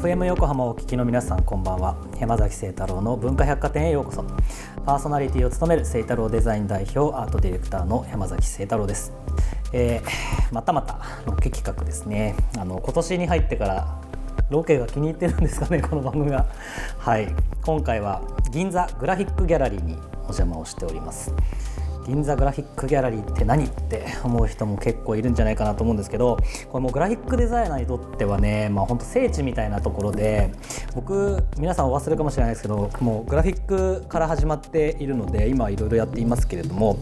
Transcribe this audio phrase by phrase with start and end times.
[0.00, 1.94] FM 横浜をお聞きの皆さんこんばんは。
[2.18, 4.24] 山崎清太郎の文化百貨店へようこそ。
[4.86, 9.12] パーソナリティを務める清太郎デザイン代表アートディレクターの山崎清太郎です、
[9.74, 12.34] えー、またまたロケ企画ですね。
[12.56, 14.00] あの今年に入ってから
[14.48, 16.46] ロケが気に入ってるんですかね この番組が
[16.96, 17.28] はい。
[17.60, 21.34] 今回は銀座グラフィックギャラリーにお邪魔をしております。
[22.10, 30.52] 銀座グラフィックギャラリーって何って思う人も結構いるんじゃないかなと思うんですけどこれもうグラフィックデザイナーにとってはね、まあ、本当聖地みたいなところで
[30.96, 36.98] 僕皆さんお忘れかもしれないですけどもうグラフィックから始まっているので今いろいろやっていますけれども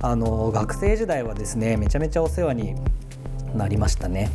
[0.00, 2.74] あの学生時代はですねめちゃめちゃお世話に
[3.54, 4.28] なりましたね。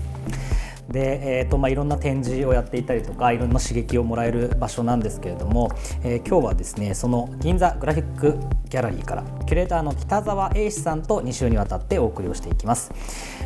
[0.89, 5.69] で、えーとまあ、いろんな展示をやっていたりとかいろんな刺激をもらえる場所なんですけれども、
[6.03, 12.91] えー、今日はですねその銀座グラフィックギャラリーからキュレーターの北澤英史さんと2週にわたってお送りをしていきます。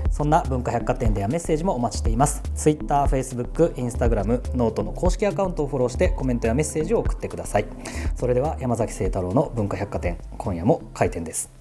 [0.10, 2.42] そんな文化百貨店ではメッセージもお待ちしています。
[2.56, 7.66] Twitter、Facebook、Instagram、 note の公式アカウントをフォローしてコメントやメッセージを送ってください。
[8.16, 11.52] それでは山崎晴太郎の文化百貨店今夜も開店です。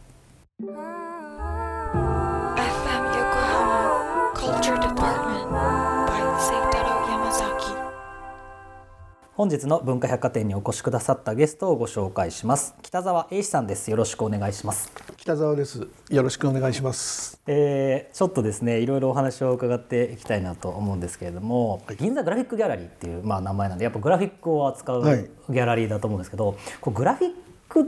[9.37, 12.75] 本日の文化百貨店にお越しくださったゲストをご紹介します。
[12.81, 13.91] 北澤英史さんです。
[13.91, 14.91] よろしくお願いします。
[15.19, 15.87] 北澤です。
[16.09, 17.39] よろしくお願いします。
[17.47, 27.33] えー、ちょっとですねいろいろお話を伺っていきたいなと思うんですけれども、はい、銀座グラフィックギャラリーっていうまあ名前なんでやっぱグラフィックを扱うギャラリーだと思うんですけど、はい、こうグラフィッ
[27.69, 27.84] クっ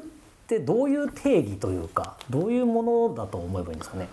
[0.48, 4.06] てどういう定義というかどういうものだと思えばいいんですかね？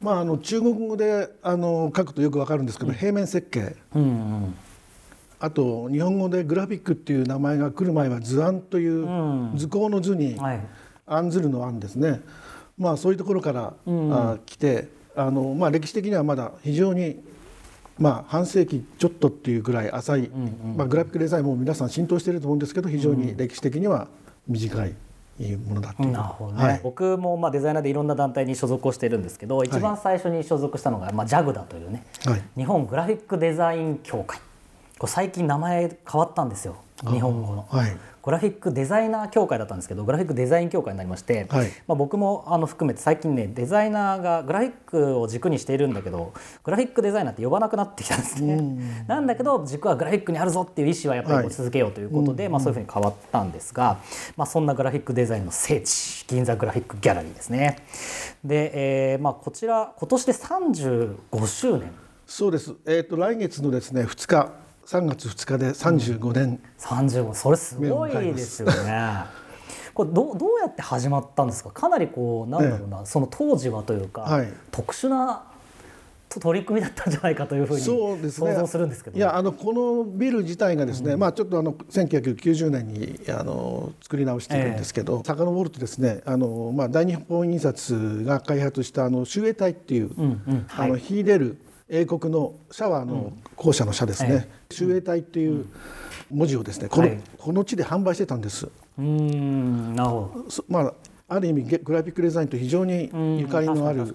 [0.00, 4.04] まあ、あの中国語であの書くとよくわかるんですけど、うん、平面設計、うんう
[4.46, 4.54] ん
[5.42, 10.38] あと日本語でグラフィックっていう名前が来る前は図案という図工の図に
[11.04, 12.20] 案ずるの案ですね、
[12.78, 17.20] まあそういうところから、うん、あ来てあの、まあ、歴史的にはまだ非常に
[17.98, 20.30] まあ、半世紀ちょっとっていうぐらい浅い、
[20.76, 24.08] まあ、グラフィックデザインも皆さん浸透していると思うんですけど非常に歴史的には
[24.48, 24.94] 短い。
[25.40, 34.38] いうものだという、なるほどね、はい、僕もまあデザイナーでいろんな団体に所属をしているんですけど一番最初に所属したのが、まあ、JAG だというね、はい、日本グラフィックデザイン協会
[35.02, 36.76] これ最近名前変わったんですよ。
[37.02, 46.32] 日本語の、はい、グラフィックデザイナー協会だったんですけどグラフィックデザイン協会になりまして、はい、まあ、僕もあの含めて最近ねデザイナーがグラフィックを軸にしているんだけど
[46.62, 49.04] グラフィックデザイナーって呼ばなくなってきたんですね。
[49.08, 53.98] なんだけど軸はグラフィックにあるぞっていう意思はやっぱり続けようということで、はい、まあ、そういうふうに変わったんですが、
[54.36, 57.78] まあ、そんなグラフィックデザインの聖地銀座グラフィックギャラリーですね。
[58.44, 61.90] で、えーまあ、こちら今年で35周年。
[62.24, 66.60] そうです、えーと、来月のですね2日3月2日で35年、うん、
[67.08, 69.24] 35それすごいですよね。
[69.94, 71.70] これどどうやって始まったんですか？
[71.70, 75.44] かなりこうなんだろうな、その当時はというか、はい、特殊な
[76.28, 90.64] 取り組みだったんじゃないかというふうに想像するんですけど、ね、いやあのこのビル自体がですね、うん、まあちょっとあの1990年にあの作り直しているんですけど、えー、遡るとですねあの、まあ、大日本印刷が開発したあの周映体っていう、うんうん。
[90.68, 91.58] はい、あの秀でる
[91.92, 95.66] 英国のシャワーの校舎の社ですね、周英体っていう
[96.30, 98.66] 文字をですねこの,、この地で販売してたんです。
[98.98, 100.64] うんなるほど。
[100.68, 100.94] まあ
[101.28, 104.06] ある意味グラフィックデザインと非常にゆかりのある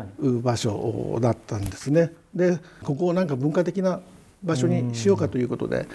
[0.41, 2.13] 場所だったんですね。
[2.33, 4.01] でここをなんか文化的な
[4.43, 5.87] 場所にしようかということで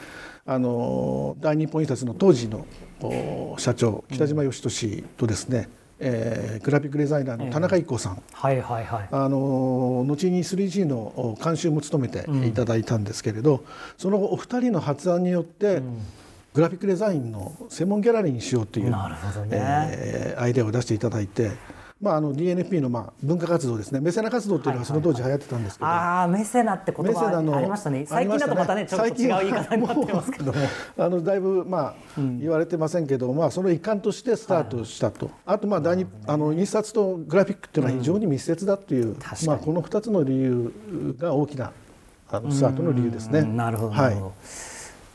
[0.46, 2.66] あの大日本印刷の当時の
[3.58, 5.68] 社長北島義俊とですね、
[6.04, 13.64] えー、グラフィックデザイナーの田中一行さん、はいはいはい、あの後に 3G の監修も務めていただいたんですけれど、うん、
[13.96, 15.98] そのお二人の発案によって、うん、
[16.54, 18.90] グラフィックデザインの専門ギャラリーにしようという、
[19.46, 19.58] ね。
[19.92, 21.52] えー、アイデアを出していただいて。
[22.02, 24.00] まあ、あの DNP のまあ文化活動ですね。
[24.00, 28.04] メセナ活動っていうのがその当時流行ってたんですけど、はいはいはい、ああメセナって言葉ありましたね。
[28.06, 30.52] 最近だとまたねちょっと違う言い方になってますけど。
[30.52, 30.58] も
[30.98, 31.94] あのだいぶまあ、
[32.40, 40.72] 言われてませんけど、まあ、その一環としてスタートしたと、はい、あとまあ第二、あの印刷とグラフィックっていうのは非常に密接だっていう、うん、まあ、この2つの理由
[41.20, 41.70] が大きな
[42.32, 43.42] あのスタートの理由ですね。
[43.42, 44.16] なるほど、はい、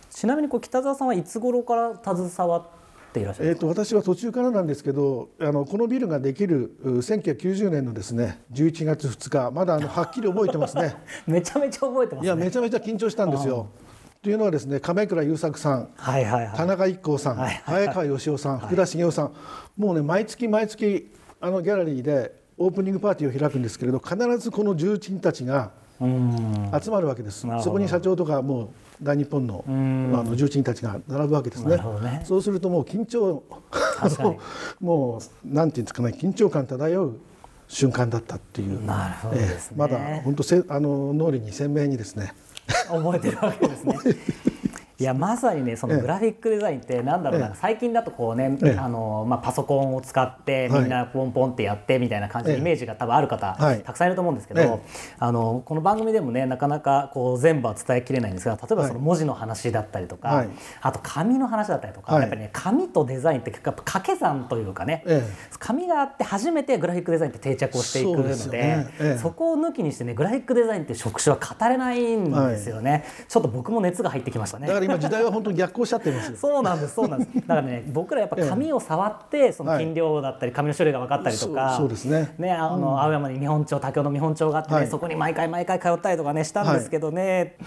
[0.10, 2.76] ちなみにこう北澤さんはいつ頃から携わって
[3.18, 10.96] っていらっしゃるえーと、私は途中からなんですけどあのこのビルができる1990年のですね11月2日まだあの はっきり覚えてますね。
[11.28, 13.68] めちゃめちゃ覚えてます、ね、いやめちゃめちゃ緊張したんですよ。
[14.22, 19.31] というのはですね亀倉優作さん、はいはいはい、田中一行さん、はいはいはい、早川義雄さん、福田茂雄さん、
[19.78, 27.47] もうね毎月毎月あのギャラリーでオープニングパーティーを開くんですけれど必ずこの重鎮たちが集まるわけです。
[27.63, 28.69] そこに社長とかもう
[29.01, 29.71] 大日本のあ
[30.23, 31.77] の重鎮たちが並ぶわけですね。
[32.01, 33.44] ねそうするともう緊張
[34.79, 37.17] もうなんていうんですかね緊張感漂う
[37.67, 38.79] 瞬間だったっていう。
[38.79, 38.94] ね、
[39.33, 42.33] えー、まだ本当せあの脳裏に鮮明にですね。
[42.89, 43.97] 覚えてるわけですね。
[44.99, 53.83] いやまさにねそのグラフィックデザインってなんだろうな、ええ最近だとこうね、ええあのまあ、パソコンを使ってみんなポンポンってやってみたいな感じのええイメージが多分ある方、はい。
[53.83, 54.79] たくさんいると思うんですけど、ええ
[55.19, 60.49] あのこの番組でもねなかなかこう全部は伝えきれないんですが例えばその文字の話だったりとか、はい。
[60.81, 62.21] あと紙の話だったりとか、はい。
[62.21, 65.23] やっぱりね紙とデザインって結構やっぱ掛け算というかね、え
[65.59, 76.38] 紙があって初めてグラフィックデザインって定着をしていくのでそこを抜きにしてねグラフィックデザインって職種は語れないんですよね、ちょっと僕も熱が入ってきましたね今時代は本当に逆行しちゃってるんですよ。
[76.38, 77.36] そうなんですそうなんです。
[77.36, 82.34] だからね僕らやっぱ紙を触ってそのはい金量だったり紙の種類が分かったりとか、そうそうですね。
[82.38, 84.88] ねあの、青山に日本帳多京の見本帳があってね、はい。
[84.88, 87.57] そこに毎回毎回通ったりとかねしたんですけどね、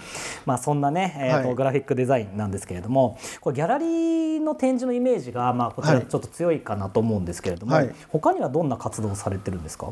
[0.45, 1.55] まあそんなね、えーとはい。
[1.55, 6.05] グラフィックデザインなんですけれどもこれギャラリーの展示のイメージがまあこちらはい。
[6.05, 7.93] ちょっと強いかなと思うんですけれども、はい。
[8.09, 9.91] 他にはどんな活動をされてるんですか？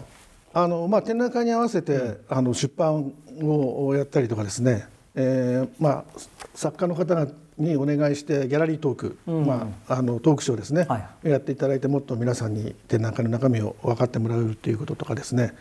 [0.52, 6.04] あのまあ、展覧会に合わせて、あの出版をやったりとかですね、えーまあ、
[6.54, 7.28] 作家の方が
[7.58, 15.54] にお願いしてギャラリートーク、まあ、あのトークショーですね、はやっていただいてもっと皆さんに展覧会の中身を分かってもらうということとかですね。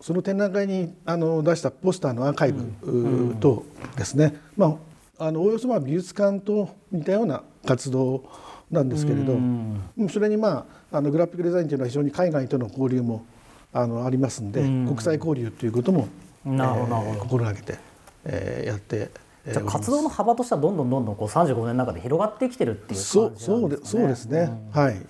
[0.00, 3.64] その展覧会にあの出したポスターのアーカイブうと
[3.96, 4.78] ですね、ま
[5.18, 8.24] あ、あのおおよそまあ美術館と似たような活動
[8.70, 10.08] なんですけれど、うん。
[10.08, 13.26] それにまああのグラフィックデザインというのは非常に海外との交流も
[13.72, 16.08] あのありますんで、国際交流ということも、
[16.44, 17.20] なるほどなるほど。
[17.20, 17.76] 心がけて、
[18.24, 19.10] えーやって、
[19.46, 23.90] えーじゃあ活動の幅としてはどんどんどんどんこう35年の中で広がってきてるっていうそう感じなんですかね。
[23.90, 25.06] そうですね、はい。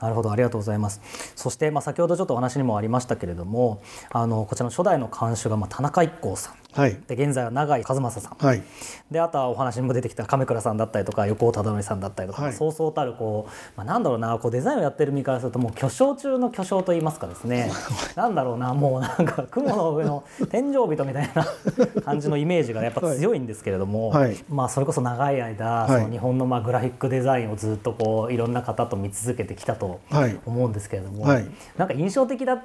[0.00, 1.00] なるほどありがとうございます。
[1.36, 6.98] そして、まあ、先ほどちょっとお話にもありましたけれどもあのこちらの初代の監修が、まあ、田中一行さんはい。
[7.06, 8.62] で現在は永井和正さん、はい。
[9.10, 12.52] であとはお話にも出てきた亀倉さんだったりとか横尾忠則さんだったりとか、はい。
[12.52, 17.70] そうそうたるこう、まあ、なんだろうなこうデザインをやってる身からするともう巨匠中の巨匠といいますかですね。
[18.14, 21.46] なんだろうなもうなんか雲の上の天井人みたいな
[22.04, 24.36] 感じのイメージがやっぱ強いんですけれども、はい。
[24.48, 26.02] まあ、それこそ長い間、はい。
[26.02, 31.46] その日本のまあグラフィックデザインをずっとこういろんな方と見続けてきたとはい思うんですけれども、はい
[31.76, 32.62] なんか印象的だった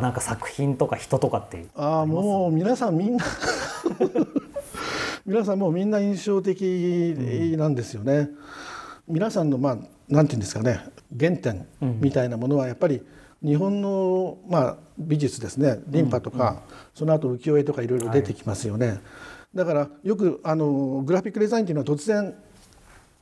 [0.00, 3.24] なんか作品とか人とかってああもう皆さんみんな
[5.26, 6.62] 皆さんもうみんな印象的
[7.58, 8.30] なんですよね。
[9.06, 9.78] 皆さんのまあ
[10.08, 10.80] なんていうんですかね
[11.18, 11.66] 原点
[12.00, 13.02] みたいなものはやっぱり
[13.42, 15.80] 日本のまあ美術ですね。
[15.88, 16.62] リンパとか、
[16.94, 19.00] その後浮世絵とかいろいろ出てきますよね。
[19.54, 22.34] だからよくあのグラフィックデザインというのは突然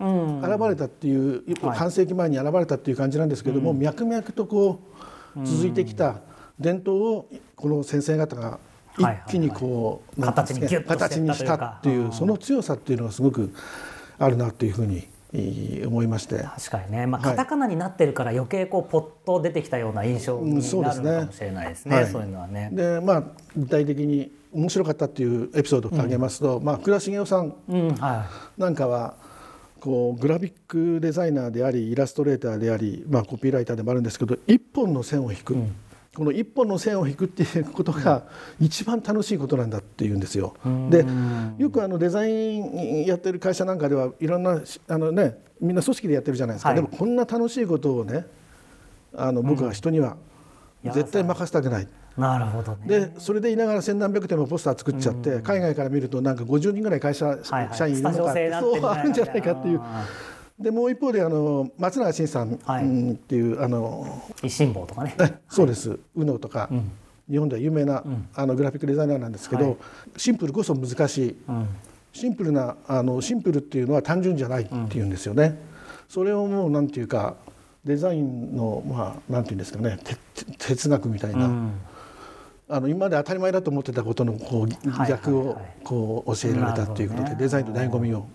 [0.01, 0.41] うん。
[0.41, 1.79] 現れたっていう、はい。
[1.79, 4.81] 半世紀前に現れたっていう感じなんですけども、脈々とこ
[5.37, 6.21] う続いてきた
[6.59, 8.59] 伝統をこの先生方が
[8.99, 13.53] 一気にこう、形に形にしたっていうその強さっていうのがすごく
[14.19, 16.39] あるなというふうにえー思いまして。
[16.43, 17.37] 確かにね、まあ、はい。
[17.37, 22.69] カタカナになってるから余計こうポッと出てきたような印象にうんそうなるのかもしれないですね、はいそういうのはね。
[22.73, 23.23] でまあ
[23.57, 28.27] 具体的に面白かったっていうエピソードを挙げますと、まあ倉重さんうんは
[28.59, 29.15] なんかは
[29.81, 35.57] こうグラフィックデザイナーでありイラストレーターであり、まあ、コピーライターでもあるんですけど一本の線を引く、
[36.15, 38.25] この一本の線を引くっていうことが
[38.61, 40.55] 一番楽しいことなんだっていうんですよ。
[40.91, 41.07] で
[41.57, 46.77] よくあのデザインやってる会社なんかではいろんなあの、ね、みんな組織でやってるじゃないですか、はい。
[46.77, 48.27] でもこんな楽しいことをね
[49.15, 50.17] あの僕は人には
[50.85, 51.85] 絶対任せたくない。
[51.85, 52.87] い、なるほどね。
[52.87, 58.51] でそれでいながら千何百点もポスター作っちゃって、海外から見るとなんか50人ぐらい会社、社員いるのかって。
[58.61, 59.81] そうあるんじゃないかっていう。
[59.83, 60.05] あ
[60.63, 62.85] でもう一方であの松永慎さん、はい。
[62.85, 65.15] うんっていうあの維新坊とかね。
[65.21, 66.71] えそうです、宇野とか、
[67.29, 68.05] 日本では有名な、
[68.35, 69.77] あのグラフィックデザイナーなんですけど、はい。
[70.17, 71.37] シンプルこそ難しい。
[71.49, 71.69] うん。
[72.13, 75.59] シンプルなあのシンプルっていうのは単純じゃないっていうんですよね。
[76.09, 77.37] それをもうなんていうか
[77.85, 80.17] デザインのまあなんていうんですかねて
[80.59, 81.73] 哲学みたいな、うん。
[82.69, 85.55] あの今まで当たり前だと思ってたことのこうはい逆をはい。
[85.55, 88.27] はいこう教えられたっていうことで、デザインの醍醐味を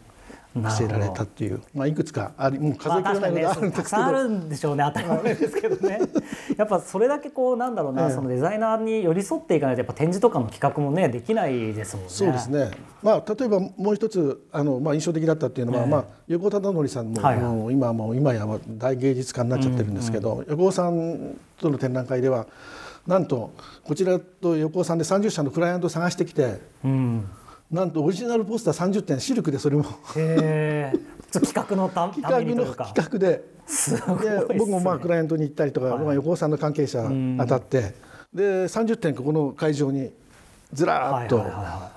[0.56, 1.62] 教えられたっていう。
[1.74, 6.00] まあいくつかありもう数えきれないことがあるんまあ確かにね、たくさんあですけど、るんでしょうね当たり前ですけどね。
[6.58, 8.12] やっぱそれだけこうなんだろうな、ええ。
[8.12, 12.10] そのデザイナーに寄り添っていかないとやっぱ展示とかの企画もねできないですもんね。
[12.12, 12.72] そうですね。
[13.04, 15.88] まあ例えばもう一つあのまあ印象的だったっていうのは、ええ。
[15.88, 17.44] まあ横田忠則さんも、はいはい。
[17.44, 22.48] もう今はもう今や大芸術家になっちゃってるんですけど、横尾さんとの展覧会では
[23.06, 23.51] なんと
[23.84, 27.25] こちらと横尾さんで30社のクライアントを探してきて、うん
[27.70, 29.86] なんとオリジナルポスター30点シルクでそれも。
[30.16, 30.94] へ
[31.32, 33.58] 企画のた 企画の企画で。
[33.68, 36.04] すごいで僕もまあクライアントに行ったりとか、はい。
[36.06, 37.04] まあ、横尾さんの関係者
[37.38, 37.96] 当たって、
[38.34, 40.12] で30点ここの会場に
[40.72, 41.46] ずらーっと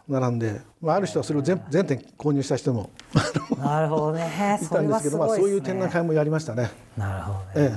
[0.09, 2.91] 並んで、まあ、ある人はそれを全全点購入した人も。
[3.57, 4.59] なるほどね。
[4.61, 6.71] いたんですけど、まあ、そういう展覧会もやりましたね。
[6.97, 7.73] なるほどね、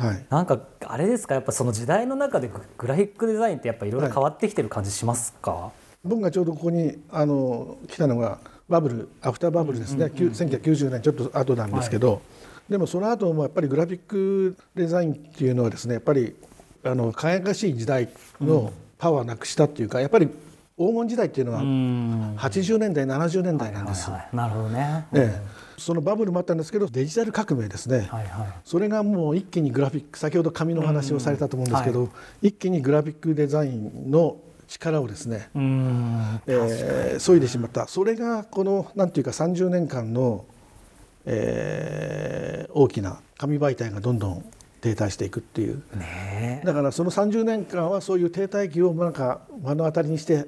[0.00, 0.26] えはい。
[0.28, 1.34] なんかあれですか？
[1.34, 5.70] やっぱその時代の中でググラフィックデザインってやっぱいろいろ変わってきてる感じしますか、
[6.04, 12.18] 僕がちょうどここにあの来たのがバブルアフターバブルですね、1990年ちょっと後なんですけど、は
[12.68, 16.34] い、でもその後もやっぱりグラフィックデザインっていうのはですねやっぱり
[16.82, 18.08] あの輝かしい時代
[18.40, 20.28] のパワーなくしたっていうかやっぱり
[20.76, 24.10] 黄金時代っていうのは80年代70年代なんです。
[24.32, 32.08] なるほどね、ねそのバブルもあったんですけどデジタル革命ですね、はいはい、それがもう一気にグラフィック先ほど紙の話をされたと思うんですけど、は
[32.42, 35.48] い、一気にグラフィックデザインの力をですね、
[36.46, 37.86] えー、削いでしまった。
[37.88, 40.44] それがこのなんていうか30年間の、
[41.24, 44.44] えー、大きな紙媒体がどんどん
[44.84, 50.40] 停滞していくっていう、ね、だからその30年間はそういう停滞期をなんか目の当たりにして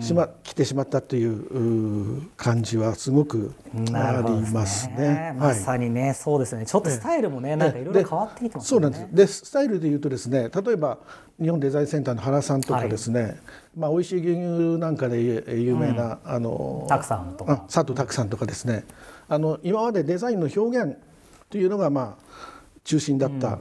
[0.00, 3.52] しま来てしまったという感じはすごく
[3.92, 4.94] ありますね。
[4.94, 6.66] すねまさにね、はい、そうですね。
[6.66, 8.68] ちょっとスタイルもね、なんかいろいろ変わってきてますね。
[8.68, 9.08] そうなんです。
[9.12, 10.98] でスタイルでいうとですね例えば
[11.40, 13.36] 日本デザインセンターの原さんとかですね、はい、
[13.76, 17.64] まあ、美味しい牛乳なんかで有名な、うん、あのたくさんとか。
[17.66, 18.84] 佐藤拓さんとかですね。
[19.28, 20.96] あの今までデザインの表現
[21.50, 22.28] というのがまあ
[22.88, 23.58] 中心だった、うん、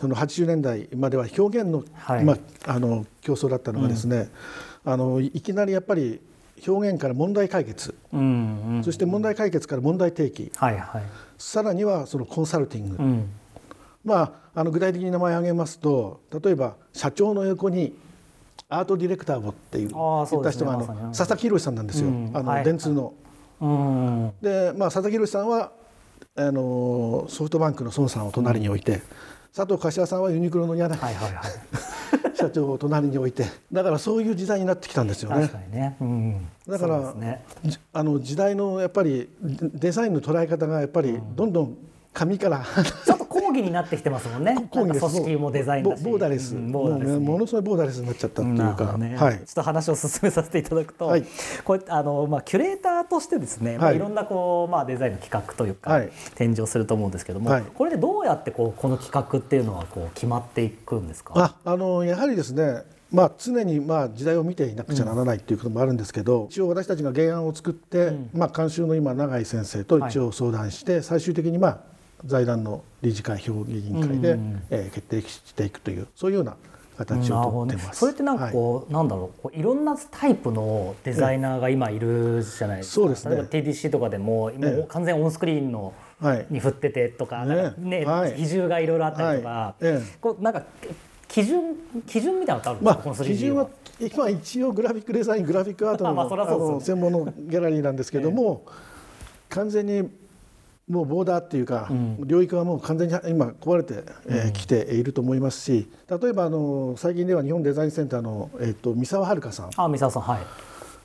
[0.00, 1.84] その80年代までは表現の,、
[2.24, 2.36] まあ、
[2.66, 4.30] あの競争だったのがですね、
[4.86, 6.20] うん、あのいきなりやっぱり
[6.66, 7.94] 表現から問題解決、
[8.84, 11.02] そして問題解決から問題提起、はいはい、
[11.36, 13.30] さらにはそのコンサルティング、うん、
[14.04, 17.94] まああの具体的に名前を挙げますと例えば社長の横に
[18.68, 23.12] アートディレクターをっていう言った人があの、佐々木宏さんなんですよ、あの電通の。
[24.40, 25.72] でまあ佐々木宏さんは
[26.34, 29.02] あのソフトバンクの孫さんを隣に置いて、
[29.54, 31.44] 佐藤柏さんはユニクロの柳、はいはいはい、
[32.34, 35.50] 社長を隣に置いてだからそういう時代になってきたんですよね。
[35.70, 35.96] ね。
[36.00, 37.44] うん、だから、ね、
[37.92, 41.76] あの時代のやっぱりデザインの捉え方がやっぱりどんどん
[42.12, 42.64] 紙から。
[43.04, 44.54] ちょっと講義になってきてますもんね。
[44.70, 45.84] 組織もデザイン。
[45.84, 49.38] ボーダレス、うん、ボーダレス、ね、ものすごいボーダレスになっちゃったっていうか、ね、はい。
[49.38, 51.24] ちょっと話を進めさせていただくと、はい、
[51.64, 61.32] こうあのまあキュレーターとしてですね、まあいろんなこうまあデザインの企画というか、はい、展示をすると思うんですけども、はい、これでどうやってこうこの企画っていうのはこう決まっていくんですか？
[61.36, 62.82] あ、あのやはりですね。
[63.10, 71.91] まあ、常にまあ時代を見ていなくちゃならないということもあるんですけど、うん、一応私たちが原案を作って、うん、まあ、監修の今永井先生と一応相談して、最終的にまあ
[72.24, 74.38] 財団の理事会評議員会で、
[74.70, 76.56] えー、決定していくというそういうような
[76.96, 85.94] 形をとってます、ね、それってなんかこう、はい、なんだろういろんなタイプのデザイナーが今いるじゃないですか、そうですね、例えば TDC とかでももう完全オンスクリーンの、
[86.50, 89.82] に振っててとかねね、はい、比重がいろいろあったりとか、はい、
[90.20, 90.62] こうなんか
[91.28, 91.76] 基準
[92.06, 93.68] 基準みたいなのってあるんですか、まあ、基準は
[94.00, 98.64] 今一応グラフィックデザイングラフィックアートの まあ、の専門のギャラリーなんですけども、
[99.48, 100.10] 完全に
[100.88, 104.02] もうボーダーっていうか、うん、領域はもう完全に今壊れて
[104.52, 109.70] き、ていると思いますし例えばあの最近では日本デザインセンターの、えーと、三沢遥さん。
[109.76, 110.40] あ三沢さんはい。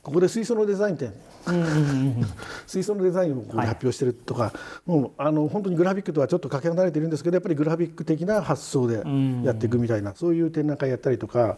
[0.07, 1.13] ここで水素のデザイン展、
[2.65, 4.53] 水素のデザインをここ発表してるとか、は
[4.87, 9.03] い、もうあの本当にグラフィックとはちょっとかけ離れているんですけどやっぱりグラフィック的な発想で
[9.43, 11.57] やっていくみたいな、そういう展覧会やったりとか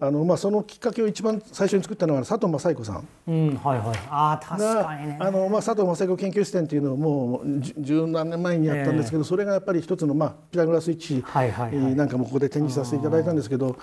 [0.00, 5.16] あのまあ、そのきっかけを一番最初に作ったのは佐藤正彦さん、うんはいはい、あ確かにね。
[5.18, 13.76] あの、まあ、佐藤正彦研究室展っていうのをもう十何年前にやったんですけど、えー、それがやっぱり一つの、まあ、ピタゴラスイッチ、はいはいはい、なんかもここで展示させていただいたんですけど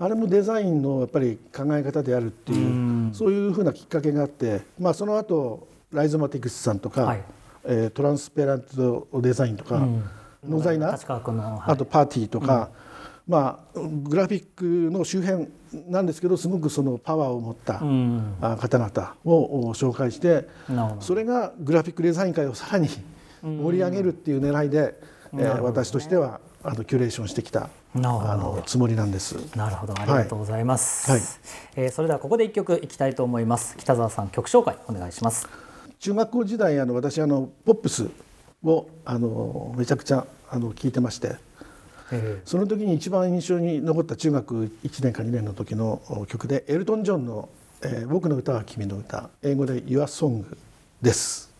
[0.00, 7.22] あれもデザインのやっぱり考え方であるっていう、うそういうふうなきっかけがあって、まあ、その後ライゾマティクスさんとか、はい、
[7.64, 10.04] えー、トランスペラントデザインとか、うん、
[10.48, 12.70] ノザイナ、はい、あとパーティーとか。
[12.74, 12.89] うん
[13.30, 15.46] まあ、グラフィックの周辺
[15.88, 17.74] なんですけどすごくそのパワーを持った
[18.56, 20.48] 方々を紹介して、
[20.98, 22.88] それがグラフィックデザイン界をさらに
[23.40, 25.00] 盛り上げるっていう狙いで、
[25.32, 29.36] えー、私としてはあのキュレーションしてきたあのつもりなんです。
[29.56, 31.08] なるほど、ありがとうございます。
[31.08, 31.20] はい、
[31.76, 33.76] えー、それではここで一曲いきたいと思います。
[33.76, 35.48] 北澤さん、曲紹介お願いします。
[36.00, 38.10] 中学校時代あの私あのポップス
[38.64, 41.49] をあのめちゃくちゃあの聞いてまして。
[42.44, 47.48] その時に一番印象に残った中学1年か2年の時の曲でエルトン・ジョンの
[47.82, 50.44] 「えー、僕の歌は君の歌」英語で「Your Song」
[51.00, 51.50] です。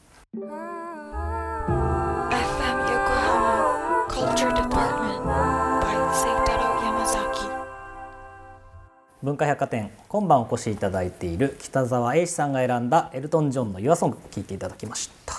[9.23, 15.35] 文化百貨店今晩お越しいただいている北澤英史さんが選んだエルトン・ジョンの「Your Song」聞いていただきました、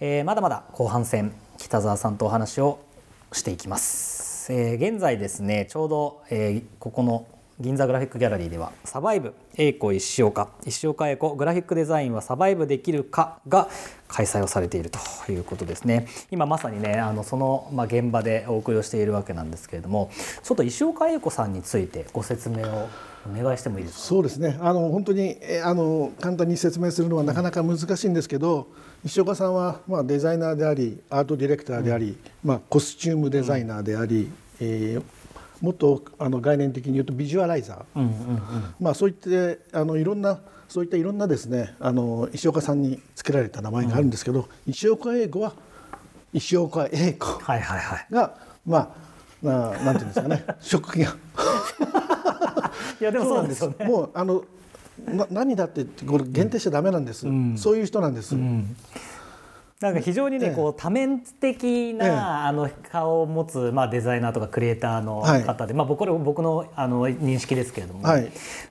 [0.00, 2.78] えー、まだまだ後半戦北澤さんとお話を
[3.32, 4.11] していきます
[4.50, 7.26] えー、現在ですねちょうど、えー、ここの
[7.60, 10.48] 銀座グラフィックギャラリーでは「サバイブ栄子石岡。
[10.66, 13.68] 石岡栄子グラフィックデザインはサバイブできるか」が
[14.08, 14.98] 開催をされていると
[15.30, 16.06] いうことですね。
[16.30, 20.10] 今まさにねあのその、ま、現場でお送りをしているわけなんですけれども
[20.42, 22.88] ちょっと石岡栄子さんについてご説明を
[23.30, 24.04] お願いしてもいいですか？
[24.04, 24.58] そうですね。
[24.60, 28.68] あの本当にあの簡単に説明するのはなかなか難しいんですけど、
[29.04, 35.02] 石岡さんは、まあ、デザイナーでありアートディレクターであり、うん、まあ、コスチュームデザイナーであり、うん、えー
[35.60, 38.40] もっとあの概念的に言うとビジュアライザー、うんうんうん、
[38.80, 39.14] まあ、そういっ
[39.70, 45.52] たあのいろんなそういったいろんなですねあの石岡さんに付けられた名前があるんですけど、うん、石岡英子は
[46.32, 48.06] 石岡英子が、はいはいはい、
[48.66, 48.88] まあ
[49.40, 51.06] ななんていうんですかね職業
[53.02, 53.84] いやでもそうなんですよね。
[53.84, 54.44] もうあの
[55.04, 58.76] な何だってこれ限定しちゃダメなんです、うん、そういう人なんです、うん。
[59.80, 68.02] なんか非常にね、こう多面的な、あの顔を持つ、まあ、デザイナーとかクリエイターの方で、まあ、僕れ僕のあの認識ですけれども、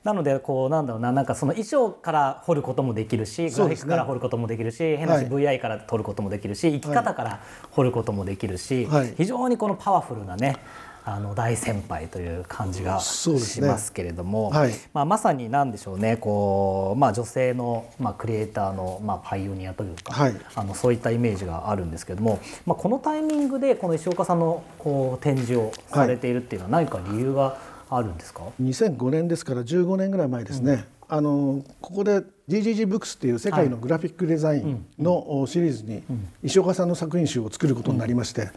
[0.04, 10.58] なのでこうなんだろうななんかその衣装から彫ることもできるしグラフィックから彫ることもできるし、変なし VI から撮ることもできるし生き方から彫ることもできるし、非常にこのパワフルなね
[11.04, 16.18] あの大先輩という感じがしますけれども、ねはい、まあ、まさに何でしょうね。
[16.18, 27.58] こう、まあ、女性の、まあ、クリエイターの、まあ、パイオニアというか、はい、あのそういったイメージがあるんですけれども、まあ、このタイミングでこの石岡さんのこう展示をされているっていうのは何か理由が
[27.90, 30.74] あるんですか、はい、2005年ですから15年ぐらい前ですね、
[31.10, 31.18] うん。
[31.18, 36.04] あのここで GGG ブックスっていう世界のグラフィックデザインのシリーズに
[36.44, 38.52] 石岡さんの作品集を作ることになりまして、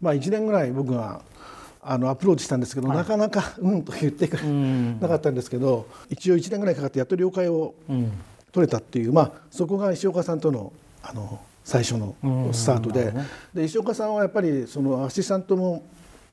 [0.00, 1.22] まあ、1年ぐらい僕が
[1.90, 4.42] あのアプローチしたんですけど、はい、なかなか「うん」と言ってくれ
[5.00, 7.74] なかったんですけど一応1年ぐらいかかってやっと了解を
[8.52, 10.70] 取れたっていう、まあ、そこが石岡さんとの
[11.02, 12.14] あの最初の
[12.52, 13.14] スタートで,、
[13.54, 15.82] で石岡さんはやっぱりそのアシスタントも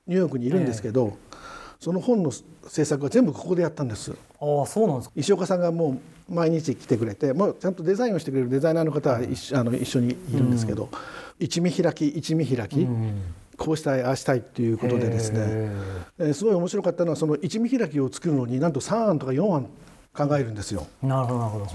[0.08, 1.36] ニューヨークにいるんですけど、えー、
[1.80, 2.32] その本の
[2.68, 4.12] 制作は全部ここでやったんです。
[4.12, 10.90] あそうなんです石岡さんがもう毎日来てくれてもうちゃんとデザインをしてくれるデザイナーの方は一,、あの一緒にいるんですけど、
[11.40, 12.88] 一見開き一見開き、
[13.58, 15.40] こうしたいああしたいっていうことでですね、
[16.20, 19.70] えー、すごい面白かったのはその一味開きを作るのになんと3案とか4案
[20.14, 20.88] 考えるんですよ。
[21.02, 21.66] なるほどなるほど。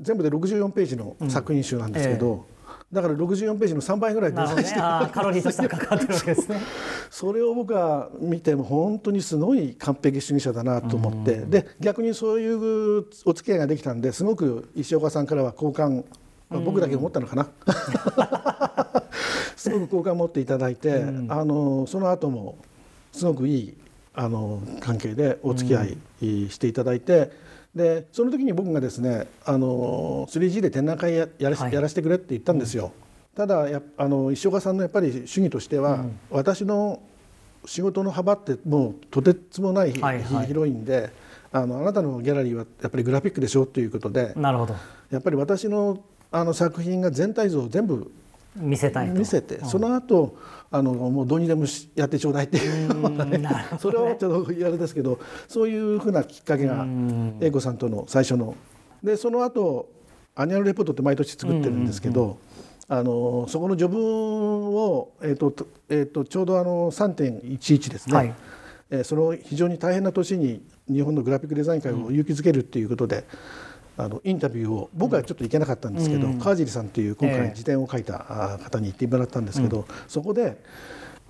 [0.00, 2.38] 全部で64ページの作品集なんですけど、うん。
[2.38, 2.56] えー
[2.92, 4.80] だから64ページの3倍ぐらいデザインして、 ね、
[5.12, 6.60] カロリーとしてはかかってるわけですね。
[7.10, 16.04] それを僕は見ても本当にすごい完璧主義者だなと思って、で逆にそういうお付き合いができたんですごく石岡さんからは好感、
[16.48, 17.48] まあ、僕だけ思ったのかな。
[19.56, 22.56] すごく好感を持っていただいて、うん、あのその後も
[23.12, 23.76] すごくいい
[24.14, 25.98] あの関係でお付き合い
[26.50, 27.32] していただいて、
[27.74, 32.92] うん、でその時に僕がですねあの 3G で展覧会ややら,、はい、やらせてくれって言ったんですよ。
[33.34, 37.02] ただやあの石岡さんのやっぱり主義としては、私の
[37.66, 41.10] 仕事の幅ってもうとてつもない、はいはい、広いんで
[41.52, 44.74] あのあなたのギャラリーはやっぱりグラフィックでしょということでなるほど。
[45.10, 46.02] やっぱり私の
[46.36, 48.12] あの作品が全体像を全部
[48.56, 50.36] 見せたい見せて、その後
[50.70, 55.18] あのもうどうにでもやってちょうだいっていうね、 ね、それはちょっとあれですけど
[55.48, 56.86] そういうふうなきっかけが
[57.40, 58.54] 英子さんとの最初の。
[59.02, 59.88] でその後
[60.34, 62.38] アニュアルレポートって毎年作ってるんですけど、
[62.88, 64.04] あのそこの序文
[64.74, 65.54] を、えーと
[65.88, 68.34] えーと、ちょうどあの3.11ですね、はい、
[68.90, 73.24] えー、その非常に大変な年に日本のグラフィックデザイン界を勇気づけるっていうことで、
[73.98, 80.58] あのインタビューを僕はちょっと行けなかったんですけど、うん、川尻さんという今回辞典を書いた方に行ってもらったんですけど、そこで、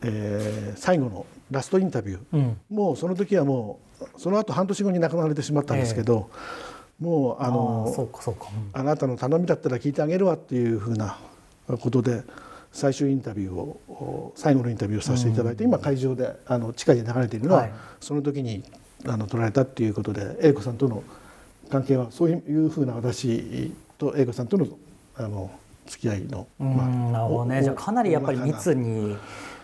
[0.03, 6.29] えー、最後のラストインタビュー、うん、もうその時はもうその後半年後に亡くなられてしまったんですけど、
[7.01, 8.11] えー、もうあの
[8.73, 11.19] あなたの頼みだったら聞いてあげるわっていうふうな
[11.69, 12.25] ことで
[12.73, 18.65] 最終インタビューを最後のインタビューをさせていただいて、うん、今会場であの地下に流れているのは、はい、その時に
[19.07, 21.03] あの撮られたっていうことで英子さんとの
[21.71, 24.67] 関係はそういうふうな私と英子さんとの
[25.17, 25.51] あの
[25.87, 29.17] 付き合いの、まあ、なるほどねじゃあかなりやっぱり密に。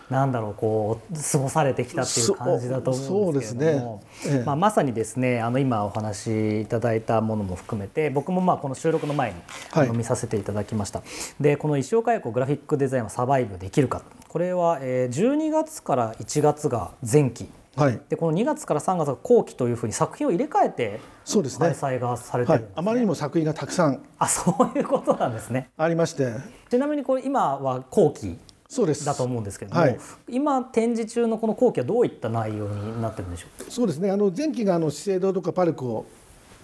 [0.09, 9.37] なんだろうこう過ごされてきたっていう感じだと思うんですけれども、ねええ、まあ、まさにですねあの今お話しいただいたものも含めて僕もまあこの収録の前に、
[9.71, 11.01] あの見させていただきました。
[11.39, 21.73] でこの石岡子グラフィックデザインはサバイブできるかこれは、えー、12月から1月が前期はい、でこの2月から3月が後期というふうに作品を入れ替えてそうですね。
[21.79, 22.65] 開催がされてるね。
[22.65, 25.71] はい、あまりにも作品がたくさんあそういうことなんですね。
[25.77, 26.33] ありまして。
[26.69, 28.37] ちなみにこれ今は後期
[28.69, 29.05] そうです。
[29.05, 33.71] だと思うんですけども、はい、今展示中のこの後期はどういった内容になってるんでしょう？
[33.71, 34.11] そうですね。
[34.11, 36.05] あの前期があの資生堂とかパルコ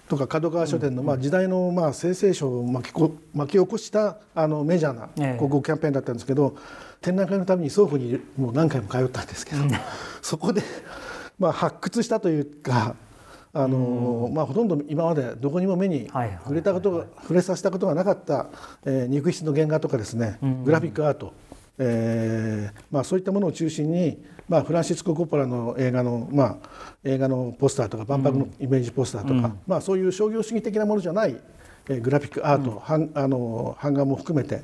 [0.07, 9.63] とか角川書店の、まあ、時代のまあ生成書を巻きこ巻き起こしたあのメジャーな広告キャンペーンだったんですけど、ええ展覧会のために倉庫にもう何回も通ったんですけど、
[10.21, 10.61] そこで、
[11.37, 12.95] まあ、発掘したというか
[13.51, 18.47] あのまあ、ほとんど今までどこにも目に触れたことが、触れさせたことがなかった、
[18.85, 21.33] えー、肉質の原画とかですね、グラフィックアート、
[21.79, 26.57] えーまあ、そういったものを中心に、まあ、フランシスコ・コッポラの映画の、まあ、
[27.03, 31.35] 映画のポスターとか万博のイメージポスターとか、うん、まあ、そういう商業主義的なものじゃない、
[31.87, 34.61] えー、グラフィックアート、うん、あの版画も含めて、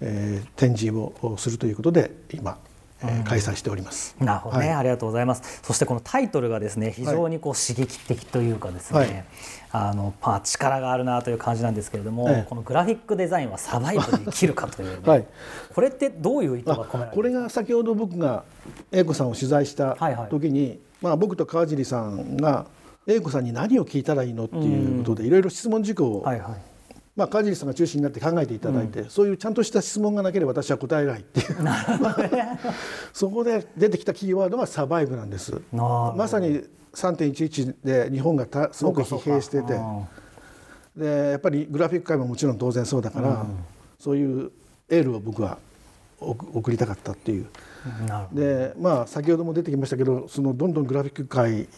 [0.00, 2.58] えー、展示をするということで今
[3.02, 4.16] えー、開催しております。
[4.18, 5.60] なるほどね、はい、ありがとうございます。
[5.62, 9.24] そしてこのタイトルがですね、非常にこう刺激的というかですね、はい、
[9.72, 15.26] あのまあ力があるなという感じなんですけれども、このグラフィックデザインはサバイブで生きるかという、ね はい、
[15.74, 18.44] これってどういう意図が込められこれが先ほど僕が
[18.90, 19.96] 英子さんを取材した
[20.30, 20.68] 時に、はい。
[20.68, 22.66] はい、まあ僕と川尻さんが
[23.06, 26.75] 英子さんに何を聞いたらいいのっていうことでいろいろ質問事項を、はいはい
[27.16, 31.56] まあ、川尻さんが中心になって考えていただいて、うん、そういうちゃんとした質問がなければ私は答えないっていう。
[33.14, 35.60] そこで出てきたキーワードがサバイブなんです。
[35.72, 39.80] まさに3.11で日本がたすごく疲弊してて。
[40.94, 43.46] でやっぱりグラフィック界ももちろん当然そうだから、うん、
[43.98, 44.50] そういう
[44.88, 45.58] エールを僕は
[46.18, 47.46] 送りたかったっていう。
[48.32, 51.68] でまあ先ほども出てきましたけどそのどんどんグラフィック界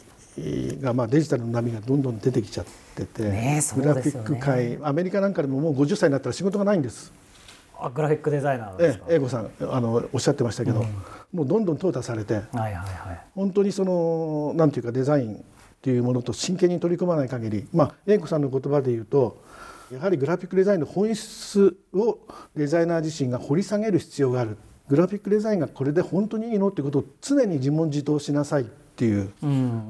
[0.81, 7.13] が、まあ、デジタルの波がどんどん出てきちゃってて、ね、グラフィック界アメリカなんかでももう50歳になったら仕事がないんです。
[7.81, 10.87] あグラフィックデザイナーええ、英語さんあのおっしゃってましたけど、うん、
[11.33, 15.41] もうどんどん淘汰されて、はいはいはい、本当にそのなんていうかデザインっ
[15.81, 19.41] ていうものと真剣に取り組まない限り、まあ、英子さんの言葉で言うと
[19.93, 22.19] やはりグラフィックデザインの本質を
[22.57, 24.59] デザイナー自身が掘り下げる必要がある。
[24.89, 28.67] グラフィックデザインがこれで本当にいいのっていうことを常に自問自答しなさい
[28.99, 29.31] っていう、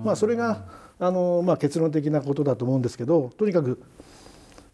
[0.05, 0.67] まあ、それが
[0.99, 3.81] あの、まあ、結論的なことだと思うんですけどとにかく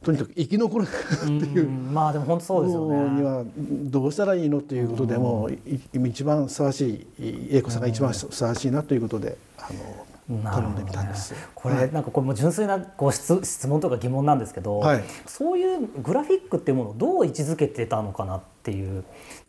[0.03, 0.89] とにかく生き残るっ
[1.25, 3.21] ていう、まあでも本当そうですよね。
[3.21, 5.49] にはどうしたらいいのっていうことでも、
[5.95, 11.33] 一番ふさわしい英子さんが一番ふさわしいなということであの頼んでみたんです。
[11.33, 19.05] ね、これ、なんかこれも純粋なこう質質問とか疑問なんですけど、はい、そういうグラフィックっていうものをどう位置づけてたのかなっていう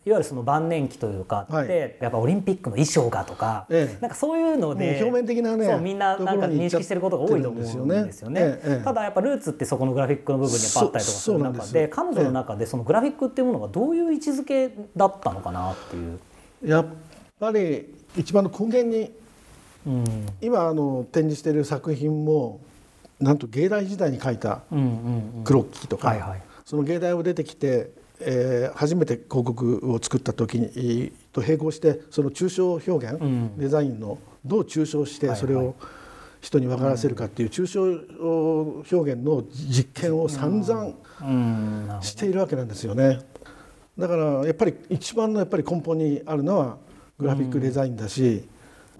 [0.06, 8.60] いわゆるその晩年期というかはい、やっぱオリンピックの衣装がとか、ええ、なんかそういうので表面的なねそうみんななんか認識してることが多いと思うんですよね。
[8.84, 16.20] ただやっぱルーツってそこのグラフィックの部分にあったりとかする中で彼女の中でそのグラフィックっていうものがどういう位置づけだったのかなっていう。
[16.64, 16.86] やっ
[17.40, 19.12] ぱり一番の根源に、
[19.88, 22.62] うん、今あの展示している作品も
[23.20, 24.62] なんと芸大時代に書いた
[25.44, 35.76] クロッキーとか、その芸大を出てきてえー、初めて広告を作った時にと並行してその抽象表現、うん、デザインのどう抽象してそれを
[36.40, 37.82] 人に分からせるかっていう抽象
[38.98, 43.20] 表現の実験を散々しているわけなんですよね。
[43.98, 46.78] だからやっぱり一番のやっぱり根本にあるのは
[47.18, 48.48] グラフィックデザインだし、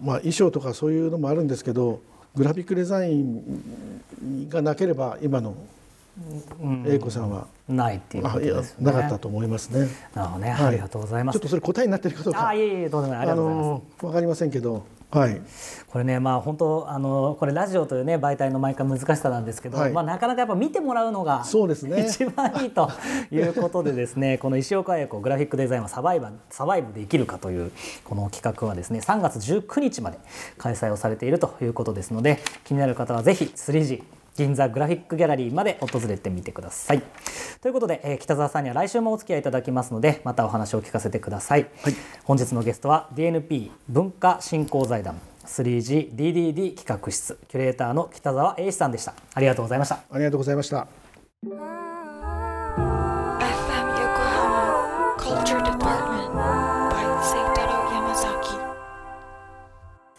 [0.02, 2.02] まあ、衣装とかそういうのもあるんですけど
[2.34, 5.56] グラフィックデザインがなければ今の
[6.86, 7.48] 英子さんは？
[7.68, 8.86] ないっていうことですね。
[8.86, 9.88] なかったと思いますね。
[10.14, 11.40] なるほどね、ありがとうございます。
[11.40, 12.48] ちょっとそれ答えになってるかどうか。
[12.48, 14.06] あ、いえいえ、どうでもありがとうございます。
[14.06, 14.84] わかりませんけど。
[15.12, 15.42] はい、
[15.88, 22.92] これねまあ本当あのこれラジオというね媒体の毎回難しさなんですけど、はい、まあなかなかやっぱ見てもらうのがそうですね一番いいと
[23.32, 27.72] いうことでですねこの石岡英子グラフィックデザインはサバイバサバイブで生きるかという
[28.04, 30.18] この企画はですね3月19日まで
[30.58, 34.04] 開催をされているということですので気になる方はぜひ 3G
[34.36, 37.02] 銀座グラフィックギャラリーまで訪れてみてください。
[37.62, 41.68] ということで、えー、北澤さんには来週もお付き合いいただきますのでまたお話を聞かせてください。
[41.82, 41.94] はい、
[42.24, 49.14] 本日のゲストは DNP 文化振興財団 3GDDD 企画室キュレーターの北澤英史さんでした。
[49.34, 50.00] ありがとうございました。
[50.10, 50.88] ありがとうございました。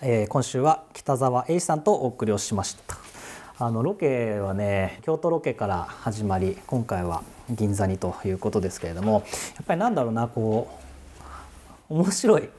[0.02, 3.05] えー、今週は北澤英史さんとお送りをしました。
[3.58, 10.68] あのロケはね京都ロケから始まり今回は銀座にということですけれどもやっぱりなんだろうなこ
[11.88, 12.50] う面白い。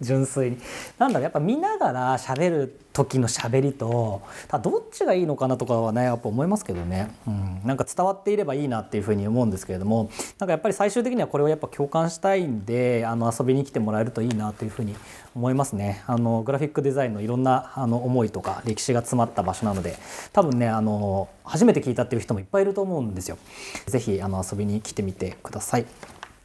[0.00, 0.58] 純粋に
[0.98, 4.22] なんだろうやっぱ見ながら喋る時の喋りと
[4.62, 14.94] どっちがいいのかなとかはねやっぱ思いますけどね、うん、なんか伝わっていればいいなっていうふうに思うんですけれどもなんかやっぱり最終的にはこれをやっぱ共感したいんであの遊びに来てもらえるといいなというふうに
[15.34, 19.96] 思いますねあのグラフィックデザインのいろんなあの思いとか歴史が詰まった場所なので
[20.32, 23.38] 多分ねあの初めて聞いたっていう人もいっぱいいると思うんですよ。
[23.86, 25.86] ぜひあの遊びに来てみてください。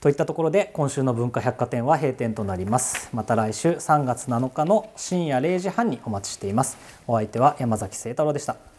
[0.01, 3.11] といったところで今週の文化百貨店は閉店となります。
[3.13, 6.75] また来週3月7日の深夜0時半にお待ちしています。
[7.05, 8.70] お相手は山崎聖太郎でした。